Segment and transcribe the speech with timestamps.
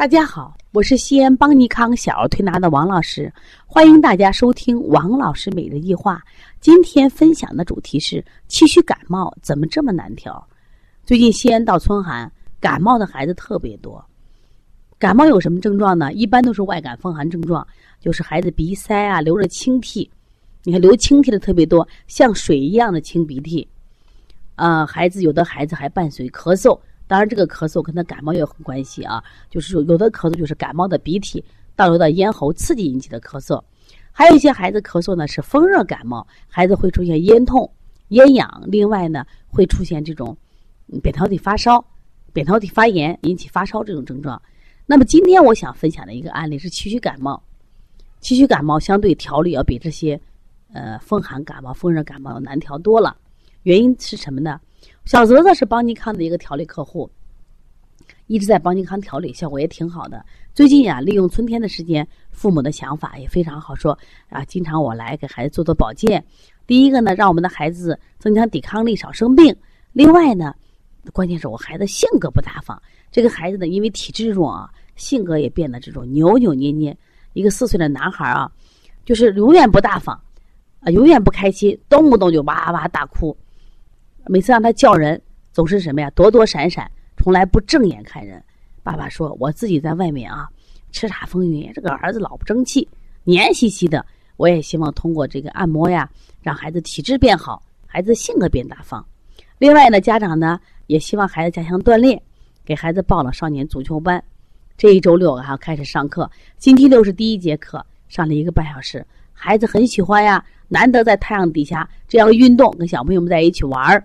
[0.00, 3.30] 大家好，我是西安邦尼康小儿推拿的王老师，
[3.66, 6.24] 欢迎大家收听王老师每日一话。
[6.58, 10.42] 今天分享的主题是气虚感冒怎么这么难调？
[11.04, 14.02] 最近西安到春寒，感冒的孩子特别多。
[14.98, 16.10] 感冒有什么症状呢？
[16.14, 17.68] 一般都是外感风寒症状，
[18.00, 20.10] 就是孩子鼻塞啊，流着清涕。
[20.64, 23.68] 你看流清涕的特别多，像水一样的清鼻涕。
[24.54, 26.80] 啊，孩子有的孩子还伴随咳嗽。
[27.10, 29.20] 当然，这个咳嗽跟他感冒也有关系啊。
[29.50, 33.60] 就是，有的咳嗽就是感冒的鼻涕倒流到咽喉，刺激引起的咳嗽；
[34.12, 37.68] 还有一些孩子咳嗽呢是风热感冒，孩子会出现咽痛、
[38.10, 38.48] 咽痒。
[38.68, 40.36] 另外呢，会出现这种
[41.02, 41.84] 扁桃体发烧、
[42.32, 44.40] 扁桃体发炎引起发烧这种症状。
[44.86, 47.42] 那么今天我想分享的一个案例是气虚感冒。
[48.20, 50.20] 气虚感冒相对调理要比这些
[50.72, 53.16] 呃风寒感冒、风热感冒要难调多了。
[53.64, 54.60] 原因是什么呢？
[55.10, 57.10] 小泽泽是邦尼康的一个调理客户，
[58.28, 60.24] 一直在邦尼康调理，效果也挺好的。
[60.54, 66.24] 最近呀，利用春天的时间，父母的想法也非常好，说啊，经常我来给孩子做做保健。
[66.64, 69.52] 第一个呢，让我们的孩子增强抵抗力，少生病；
[69.92, 70.54] 另外呢，
[71.12, 72.80] 关键是我孩子性格不大方。
[73.10, 76.96] 这个孩子呢，因为体质弱啊，性格也变得这种扭扭捏捏。
[77.32, 78.48] 一个四岁的男孩啊，
[79.04, 80.14] 就是永远不大方，
[80.78, 83.36] 啊，永远不开心，动不动就哇哇大哭。
[84.26, 85.20] 每次让他叫人，
[85.52, 86.10] 总是什么呀？
[86.10, 88.42] 躲躲闪闪，从来不正眼看人。
[88.82, 90.48] 爸爸说：“我自己在外面啊，
[90.92, 92.88] 叱咤风云，这个儿子老不争气，
[93.24, 94.04] 黏兮兮的。
[94.36, 96.08] 我也希望通过这个按摩呀，
[96.42, 99.04] 让孩子体质变好，孩子性格变大方。
[99.58, 102.20] 另外呢，家长呢也希望孩子加强锻炼，
[102.64, 104.22] 给孩子报了少年足球班。
[104.78, 109.06] 这一周六还要开始上课，星期六是第一节课，上了一个半小时，
[109.42, 110.44] 孩子很喜欢呀。
[110.68, 114.04] 难得在太阳底下这样运动，跟小朋友们在一起玩儿。”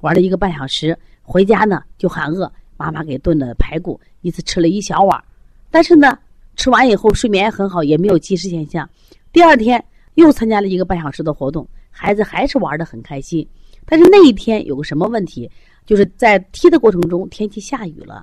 [0.00, 5.24] 玩了一个半小时，回家呢就喊饿，妈妈给炖的排骨，一次吃了一小碗，
[5.70, 6.16] 但是呢，
[6.56, 8.88] 吃完以后睡眠也很好，也没有积食现象。
[9.32, 9.82] 第二天
[10.14, 13.44] 又参加了一个半小时的活动，孩子还是玩的很开心。
[13.86, 15.50] 但是那一天有个什么问题，
[15.84, 18.22] 就是在踢的过程中天气下雨了，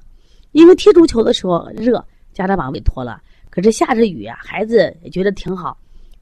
[0.53, 5.77] 因为踢足球的时候热，家长把委托了，可是下着雨啊，孩子也觉得挺好，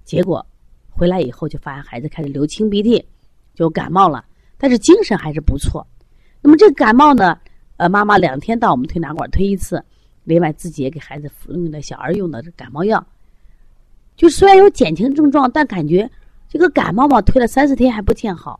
[0.09, 0.43] 结果
[0.89, 3.05] 回来以后就发现孩子开始流清鼻涕，
[3.53, 4.25] 就感冒了。
[4.57, 5.85] 但是精神还是不错，
[6.41, 7.37] 那么这个感冒呢？
[7.77, 9.85] 呃，妈妈两天到我们推拿馆推一次，
[10.23, 13.05] 另外自己也给孩子服用的小儿用的感冒药。
[14.17, 16.09] 就虽然有减轻症状，但感觉
[16.49, 18.59] 这个感冒嘛，推了三四天还不见好。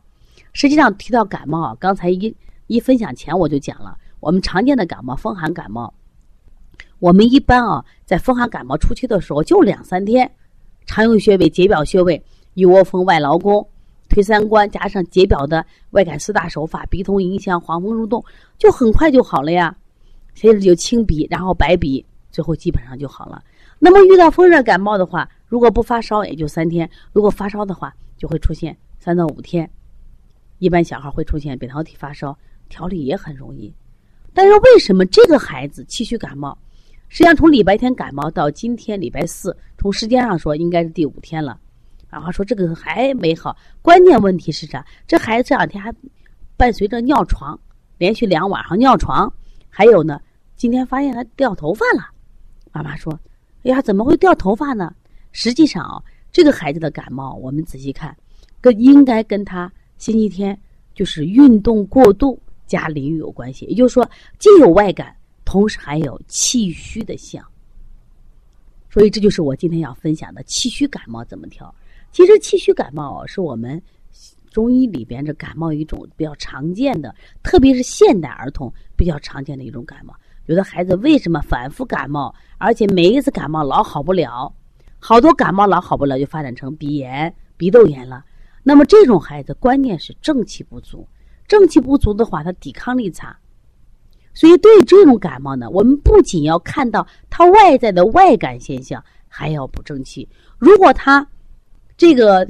[0.52, 2.32] 实际上提到感冒啊，刚才一
[2.68, 5.92] 一分享前我就讲了，我们常见的感冒，风寒感冒，
[7.00, 10.30] 我们一般啊，在风寒感冒初期的时候就两三天，
[10.90, 12.20] 常用穴位解表穴位，
[12.54, 13.64] 一窝蜂、外劳宫。
[14.08, 18.24] 推三关加上解表的外感四大手法，鼻通迎香，黄风入洞，
[18.58, 19.72] 就很快就好了呀。
[20.34, 23.40] 接着就清鼻，然后白鼻，最后基本上就好了。
[23.78, 29.70] 那么遇到风热感冒的话，如果不发烧也就三天；如果发烧的话，就会出现三到五天。
[30.58, 32.36] 一般小孩会出现扁桃体发烧，
[32.68, 33.72] 调理也很容易。
[34.34, 36.58] 但是为什么这个孩子气虚感冒？
[37.12, 41.58] 实际上从礼拜天感冒到今天礼拜四，从时间上说应该是第五天了。
[42.10, 44.84] 然后说这个还没好，关键问题是啥？
[45.06, 45.90] 这孩子这两天还
[46.54, 47.58] 伴随着尿床，
[47.96, 49.32] 连续两晚上尿床，
[49.70, 50.20] 还有呢，
[50.54, 52.10] 今天发现他掉头发了。
[52.72, 53.18] 妈妈说
[53.64, 54.94] ：“哎呀，怎么会掉头发呢？”
[55.32, 58.14] 实际上啊，这个孩子的感冒，我们仔细看，
[58.60, 60.60] 跟应该跟他星期天
[60.94, 63.64] 就是运动过度加淋雨有关系。
[63.64, 64.06] 也就是说，
[64.38, 67.42] 既有外感，同时还有气虚的象。
[68.90, 71.72] 所以这就是我今天要分享的气虚感冒怎么调。
[72.12, 73.80] 其实气虚感冒是我们
[74.50, 80.12] 中医里边这感冒一种比较常见的，特别是现代儿童比较常见的一种感冒。
[80.46, 84.52] 有的孩子为什么反复感冒，而且每一次感冒老好不了，
[84.98, 88.24] 好多感冒老好不了就发展成鼻炎、鼻窦炎了。
[88.64, 91.06] 那么这种孩子关键是正气不足，
[91.46, 93.38] 正气不足的话，他抵抗力差。
[94.32, 100.28] 所以对这种感冒呢，我们不仅要看到它外在的外感现象，还要补正气。
[100.58, 101.26] 如果他
[101.96, 102.48] 这个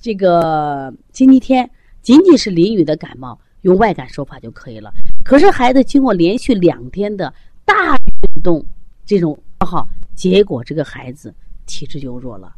[0.00, 1.68] 这个星期天
[2.02, 4.92] 仅仅是淋雨的感冒，用外感手法就可以了。
[5.24, 7.32] 可是孩子经过连续两天的
[7.64, 8.64] 大运动，
[9.04, 11.34] 这种消耗，结果这个孩子
[11.66, 12.54] 体质就弱了。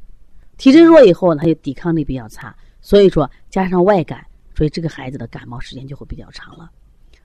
[0.56, 2.54] 体质弱以后呢，他就抵抗力比较差。
[2.80, 4.24] 所以说加上外感，
[4.56, 6.70] 所以这个孩子的感冒时间就会比较长了。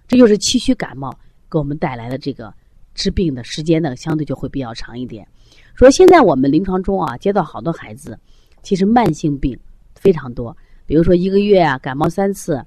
[0.08, 1.12] 这就是气虚感冒
[1.50, 2.54] 给我们带来的这个
[2.94, 5.28] 治病的时间呢，相对就会比较长一点。
[5.74, 8.18] 说现在我们临床中啊，接到好多孩子。
[8.64, 9.56] 其实慢性病
[9.94, 10.58] 非常多，
[10.88, 12.60] 比如说一个月啊感冒三次，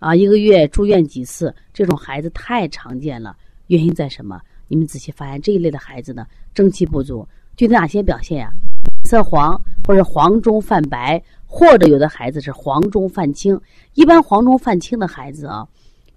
[0.00, 3.36] 啊一个月住院几次，这种孩子太常见了。
[3.68, 4.40] 原因在什么？
[4.66, 7.24] 你们仔细发现这一类的孩子呢，正气不足，
[7.56, 8.50] 具体哪些表现呀？
[9.04, 9.56] 色黄
[9.86, 13.56] 或者黄中泛白，或者有的孩子是黄中泛青。
[13.92, 15.64] 一般黄中泛青的孩子啊，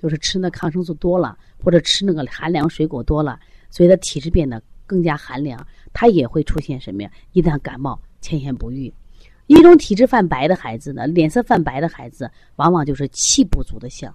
[0.01, 3.39] 就是吃那抗生素多了，或者吃那个寒凉水果多了，
[3.69, 7.11] 所以他体质变得更加寒凉，他也会出现什么呀？
[7.33, 8.94] 一旦感冒，千言不愈。
[9.47, 14.13] 一种体质泛白的孩子呢，脸色泛白的孩子，往往就是气不足的象。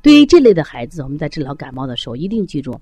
[0.00, 2.80] 对于这类的孩子，我们在治疗感冒的时候，一定记住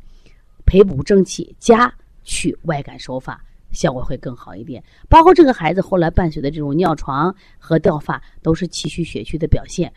[0.66, 1.92] 培补正气加
[2.24, 3.42] 去外感手法，
[3.72, 4.84] 效果会更好一点。
[5.08, 9.92] 包括这个孩子后来伴随的这种尿床和掉发，都是气虚血虚的表现。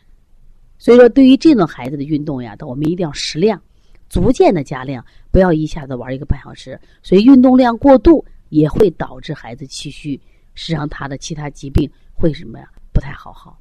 [0.81, 3.61] 所以说，对于这种孩子的运动呀，我们一定要适量、
[4.09, 6.79] 逐渐的加量，不要一下子玩一个半小时。
[7.03, 10.19] 所以运动量过度也会导致孩子气虚。
[10.55, 12.67] 实际上，他的其他疾病会什么呀？
[12.91, 13.59] 不太好好。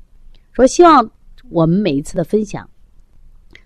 [0.52, 1.10] 说希望
[1.50, 2.66] 我们每一次的分享，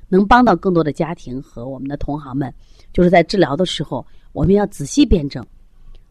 [0.09, 2.53] 能帮到更多的家庭和我们的同行们。
[2.93, 5.47] 就是在治疗的时候，我们要仔细辩证，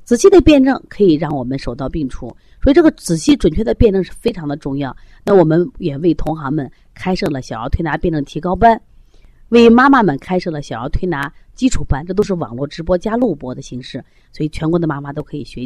[0.04, 2.28] 仔细的辩证可以让我们手到病除。
[2.62, 4.96] 所以，这个仔细准确的辩证是非常的重要。
[5.26, 8.82] 那我们也为同行们开设了小儿推拿辩证提高班，
[9.50, 15.66] 为妈妈们开设了小儿推拿基础班，这都是网络直播加录播的形式，所以全国的妈妈都可以学。